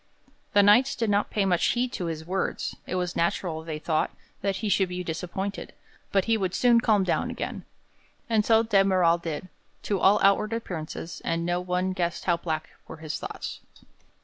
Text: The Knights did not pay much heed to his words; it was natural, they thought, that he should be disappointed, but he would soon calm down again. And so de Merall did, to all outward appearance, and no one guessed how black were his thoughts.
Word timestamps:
The 0.53 0.63
Knights 0.63 0.95
did 0.95 1.11
not 1.11 1.29
pay 1.29 1.45
much 1.45 1.63
heed 1.63 1.91
to 1.93 2.05
his 2.07 2.25
words; 2.25 2.75
it 2.87 2.95
was 2.95 3.15
natural, 3.15 3.61
they 3.63 3.77
thought, 3.77 4.09
that 4.41 4.55
he 4.55 4.67
should 4.67 4.89
be 4.89 5.03
disappointed, 5.03 5.73
but 6.11 6.25
he 6.25 6.37
would 6.37 6.55
soon 6.55 6.81
calm 6.81 7.03
down 7.03 7.29
again. 7.29 7.65
And 8.27 8.43
so 8.43 8.63
de 8.63 8.83
Merall 8.83 9.19
did, 9.21 9.47
to 9.83 9.99
all 9.99 10.19
outward 10.23 10.53
appearance, 10.53 11.21
and 11.23 11.45
no 11.45 11.59
one 11.61 11.93
guessed 11.93 12.25
how 12.25 12.37
black 12.37 12.71
were 12.87 12.97
his 12.97 13.19
thoughts. 13.19 13.59